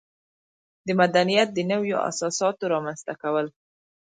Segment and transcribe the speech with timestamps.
[0.85, 3.47] د مدنیت د نویو اساساتو رامنځته کول.